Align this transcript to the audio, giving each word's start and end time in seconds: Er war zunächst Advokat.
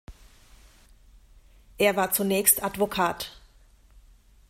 Er 1.77 1.95
war 1.95 2.11
zunächst 2.11 2.63
Advokat. 2.63 3.39